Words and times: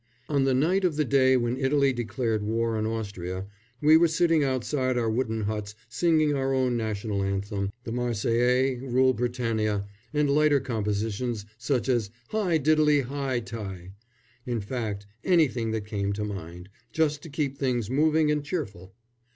On 0.27 0.45
the 0.45 0.55
night 0.55 0.83
of 0.83 0.95
the 0.95 1.05
day 1.05 1.37
when 1.37 1.57
Italy 1.57 1.93
declared 1.93 2.41
war 2.41 2.75
on 2.75 2.87
Austria 2.87 3.45
we 3.81 3.97
were 3.97 4.07
sitting 4.07 4.43
outside 4.43 4.97
our 4.97 5.11
wooden 5.11 5.41
huts 5.41 5.75
singing 5.89 6.33
our 6.33 6.55
own 6.55 6.75
National 6.75 7.21
Anthem, 7.21 7.71
the 7.83 7.91
"Marseillaise," 7.91 8.81
"Rule, 8.81 9.13
Britannia," 9.13 9.85
and 10.11 10.27
lighter 10.27 10.59
compositions 10.59 11.45
such 11.59 11.87
as 11.87 12.09
"Hi! 12.29 12.57
Tiddley 12.57 13.03
hi 13.03 13.41
ti!" 13.41 13.91
in 14.47 14.59
fact, 14.59 15.05
anything 15.23 15.69
that 15.69 15.85
came 15.85 16.13
to 16.13 16.23
mind, 16.25 16.69
just 16.91 17.21
to 17.21 17.29
keep 17.29 17.59
things 17.59 17.87
moving 17.91 18.31
and 18.31 18.43
cheerful. 18.43 18.95